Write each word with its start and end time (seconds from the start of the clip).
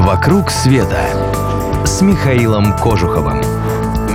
«Вокруг 0.00 0.50
света» 0.50 0.98
с 1.84 2.00
Михаилом 2.00 2.74
Кожуховым. 2.78 3.42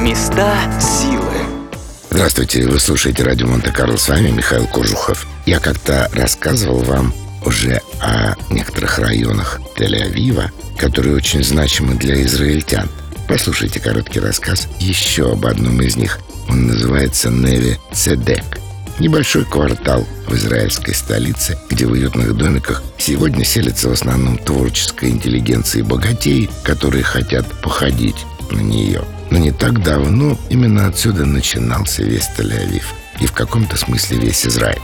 Места 0.04 0.58
силы. 0.82 1.32
Здравствуйте, 2.10 2.68
вы 2.68 2.80
слушаете 2.80 3.22
радио 3.22 3.46
Монте-Карло, 3.46 3.96
с 3.96 4.10
вами 4.10 4.32
Михаил 4.32 4.66
Кожухов. 4.66 5.28
Я 5.46 5.60
как-то 5.60 6.10
рассказывал 6.12 6.80
вам 6.80 7.14
уже 7.46 7.82
о 8.02 8.34
некоторых 8.50 8.98
районах 8.98 9.62
Тель-Авива, 9.78 10.50
которые 10.76 11.16
очень 11.16 11.44
значимы 11.44 11.94
для 11.94 12.20
израильтян. 12.24 12.90
Послушайте 13.28 13.80
короткий 13.80 14.20
рассказ 14.20 14.68
еще 14.80 15.34
об 15.34 15.46
одном 15.46 15.80
из 15.84 15.98
них. 15.98 16.18
Он 16.50 16.66
называется 16.66 17.30
Неви 17.30 17.78
Цедек. 17.94 18.58
Небольшой 18.98 19.46
квартал 19.46 20.04
в 20.28 20.34
израильской 20.36 20.94
столице, 20.94 21.58
где 21.70 21.86
в 21.86 21.92
уютных 21.92 22.36
домиках 22.36 22.84
сегодня 22.98 23.44
селятся 23.44 23.90
в 23.90 23.94
основном 23.94 24.38
творческая 24.38 25.10
интеллигенция 25.10 25.80
и 25.80 25.84
богатеи, 25.84 26.50
которые 26.64 27.04
хотят 27.04 27.46
походить 27.62 28.26
на 28.52 28.60
нее. 28.60 29.04
Но 29.32 29.38
не 29.38 29.52
так 29.52 29.84
давно 29.84 30.38
именно 30.50 30.88
отсюда 30.88 31.26
начинался 31.26 32.04
весь 32.04 32.30
Тель-Авив 32.38 32.84
и 33.20 33.26
в 33.26 33.32
каком-то 33.32 33.78
смысле 33.78 34.18
весь 34.18 34.46
Израиль. 34.46 34.82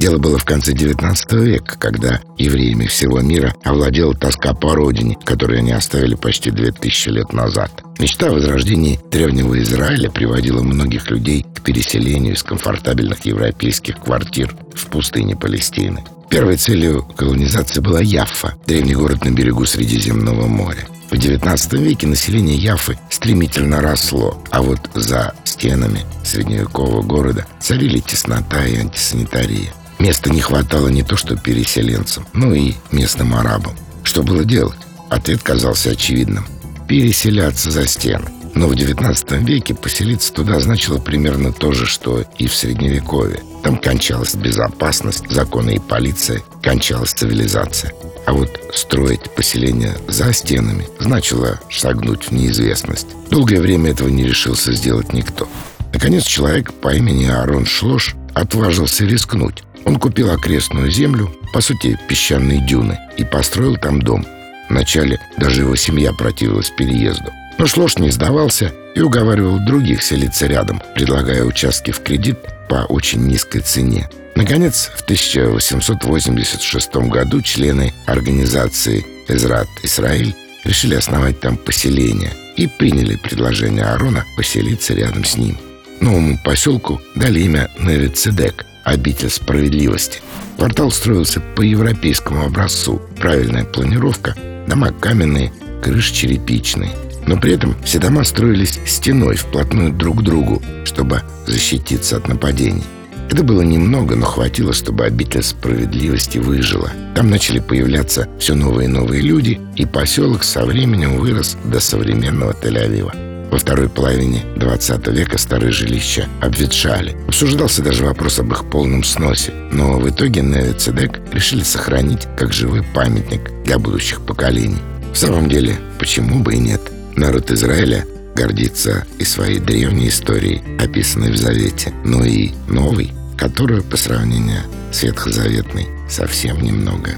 Дело 0.00 0.16
было 0.16 0.38
в 0.38 0.46
конце 0.46 0.72
XIX 0.72 1.44
века, 1.44 1.76
когда 1.78 2.22
евреями 2.38 2.86
всего 2.86 3.20
мира 3.20 3.54
овладела 3.62 4.14
тоска 4.14 4.54
по 4.54 4.74
родине, 4.74 5.18
которую 5.22 5.58
они 5.58 5.72
оставили 5.72 6.14
почти 6.14 6.50
две 6.50 6.72
тысячи 6.72 7.10
лет 7.10 7.34
назад. 7.34 7.70
Мечта 7.98 8.28
о 8.28 8.32
возрождении 8.32 8.98
древнего 9.10 9.60
Израиля 9.60 10.10
приводила 10.10 10.62
многих 10.62 11.10
людей 11.10 11.44
к 11.54 11.60
переселению 11.60 12.32
из 12.32 12.42
комфортабельных 12.42 13.26
европейских 13.26 14.00
квартир 14.00 14.56
в 14.74 14.86
пустыне 14.86 15.36
Палестины. 15.36 16.02
Первой 16.30 16.56
целью 16.56 17.02
колонизации 17.02 17.80
была 17.80 18.00
Яффа, 18.00 18.54
древний 18.66 18.94
город 18.94 19.26
на 19.26 19.30
берегу 19.30 19.66
Средиземного 19.66 20.46
моря. 20.46 20.88
В 21.10 21.14
XIX 21.14 21.76
веке 21.76 22.06
население 22.06 22.56
Яфы 22.56 22.98
стремительно 23.10 23.82
росло, 23.82 24.42
а 24.50 24.62
вот 24.62 24.78
за 24.94 25.34
стенами 25.44 26.06
средневекового 26.24 27.02
города 27.02 27.46
царили 27.60 27.98
теснота 27.98 28.64
и 28.64 28.78
антисанитария. 28.78 29.74
Места 30.00 30.30
не 30.30 30.40
хватало 30.40 30.88
не 30.88 31.02
то 31.02 31.14
что 31.14 31.36
переселенцам, 31.36 32.26
но 32.32 32.54
и 32.54 32.72
местным 32.90 33.34
арабам. 33.34 33.74
Что 34.02 34.22
было 34.22 34.44
делать? 34.44 34.78
Ответ 35.10 35.42
казался 35.42 35.90
очевидным. 35.90 36.46
Переселяться 36.88 37.70
за 37.70 37.86
стены. 37.86 38.24
Но 38.54 38.66
в 38.66 38.72
XIX 38.72 39.44
веке 39.44 39.74
поселиться 39.74 40.32
туда 40.32 40.58
значило 40.58 40.98
примерно 40.98 41.52
то 41.52 41.72
же, 41.72 41.84
что 41.84 42.24
и 42.38 42.48
в 42.48 42.54
Средневековье. 42.54 43.42
Там 43.62 43.76
кончалась 43.76 44.34
безопасность, 44.34 45.30
законы 45.30 45.74
и 45.74 45.78
полиция, 45.78 46.40
кончалась 46.62 47.12
цивилизация. 47.12 47.92
А 48.24 48.32
вот 48.32 48.48
строить 48.74 49.30
поселение 49.36 49.98
за 50.08 50.32
стенами 50.32 50.88
значило 50.98 51.60
шагнуть 51.68 52.24
в 52.24 52.32
неизвестность. 52.32 53.08
Долгое 53.30 53.60
время 53.60 53.90
этого 53.90 54.08
не 54.08 54.24
решился 54.24 54.72
сделать 54.72 55.12
никто. 55.12 55.46
Наконец 55.92 56.24
человек 56.24 56.72
по 56.72 56.94
имени 56.94 57.26
Арон 57.26 57.66
Шлош 57.66 58.14
отважился 58.34 59.04
рискнуть. 59.04 59.62
Он 59.84 59.98
купил 59.98 60.30
окрестную 60.30 60.90
землю, 60.90 61.34
по 61.52 61.60
сути, 61.60 61.98
песчаные 62.08 62.60
дюны, 62.60 62.98
и 63.16 63.24
построил 63.24 63.76
там 63.76 64.02
дом. 64.02 64.26
Вначале 64.68 65.18
даже 65.36 65.62
его 65.62 65.76
семья 65.76 66.12
противилась 66.12 66.70
переезду. 66.70 67.32
Но 67.58 67.66
Шлош 67.66 67.98
не 67.98 68.10
сдавался 68.10 68.72
и 68.94 69.00
уговаривал 69.00 69.58
других 69.58 70.02
селиться 70.02 70.46
рядом, 70.46 70.82
предлагая 70.94 71.44
участки 71.44 71.90
в 71.90 72.00
кредит 72.00 72.38
по 72.68 72.86
очень 72.88 73.26
низкой 73.26 73.60
цене. 73.60 74.08
Наконец, 74.34 74.90
в 74.94 75.02
1886 75.02 76.96
году 77.08 77.42
члены 77.42 77.92
организации 78.06 79.04
«Эзрат 79.28 79.68
Исраиль» 79.82 80.34
решили 80.64 80.94
основать 80.94 81.40
там 81.40 81.56
поселение 81.56 82.32
и 82.56 82.66
приняли 82.66 83.16
предложение 83.16 83.84
Аарона 83.84 84.24
поселиться 84.36 84.94
рядом 84.94 85.24
с 85.24 85.36
ним. 85.36 85.58
Новому 86.00 86.38
поселку 86.42 87.00
дали 87.14 87.40
имя 87.40 87.68
Невицедек, 87.78 88.64
обитель 88.84 89.30
справедливости. 89.30 90.20
Квартал 90.56 90.90
строился 90.90 91.40
по 91.40 91.62
европейскому 91.62 92.44
образцу. 92.44 93.00
Правильная 93.18 93.64
планировка, 93.64 94.34
дома 94.68 94.92
каменные, 94.92 95.52
крыши 95.82 96.14
черепичные. 96.14 96.90
Но 97.26 97.38
при 97.38 97.54
этом 97.54 97.76
все 97.84 97.98
дома 97.98 98.24
строились 98.24 98.80
стеной 98.86 99.36
вплотную 99.36 99.92
друг 99.92 100.20
к 100.20 100.22
другу, 100.22 100.62
чтобы 100.84 101.22
защититься 101.46 102.16
от 102.16 102.28
нападений. 102.28 102.84
Это 103.30 103.44
было 103.44 103.62
немного, 103.62 104.16
но 104.16 104.26
хватило, 104.26 104.72
чтобы 104.72 105.04
обитель 105.04 105.44
справедливости 105.44 106.38
выжила. 106.38 106.90
Там 107.14 107.30
начали 107.30 107.60
появляться 107.60 108.28
все 108.40 108.54
новые 108.54 108.86
и 108.86 108.92
новые 108.92 109.22
люди, 109.22 109.60
и 109.76 109.86
поселок 109.86 110.42
со 110.42 110.66
временем 110.66 111.16
вырос 111.16 111.56
до 111.64 111.78
современного 111.78 112.52
Тель-Авива. 112.60 113.29
Во 113.50 113.58
второй 113.58 113.88
половине 113.88 114.44
20 114.56 115.06
века 115.08 115.36
старые 115.36 115.72
жилища 115.72 116.28
обветшали. 116.40 117.16
Обсуждался 117.26 117.82
даже 117.82 118.04
вопрос 118.04 118.38
об 118.38 118.52
их 118.52 118.70
полном 118.70 119.02
сносе. 119.02 119.52
Но 119.72 119.98
в 119.98 120.08
итоге 120.08 120.40
Неви 120.42 120.72
Цедек 120.72 121.20
решили 121.32 121.64
сохранить 121.64 122.28
как 122.36 122.52
живой 122.52 122.84
памятник 122.94 123.50
для 123.64 123.78
будущих 123.78 124.20
поколений. 124.24 124.78
В 125.12 125.16
самом 125.16 125.48
деле, 125.48 125.76
почему 125.98 126.38
бы 126.38 126.54
и 126.54 126.58
нет? 126.58 126.80
Народ 127.16 127.50
Израиля 127.50 128.06
гордится 128.36 129.04
и 129.18 129.24
своей 129.24 129.58
древней 129.58 130.08
историей, 130.08 130.62
описанной 130.78 131.32
в 131.32 131.36
Завете, 131.36 131.92
но 132.04 132.24
и 132.24 132.52
новой, 132.68 133.12
которую 133.36 133.82
по 133.82 133.96
сравнению 133.96 134.62
с 134.92 135.02
ветхозаветной 135.02 135.88
совсем 136.08 136.60
немного. 136.60 137.10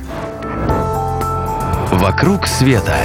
«Вокруг 1.92 2.46
света» 2.46 2.96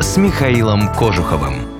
с 0.00 0.18
Михаилом 0.18 0.94
Кожуховым. 0.94 1.71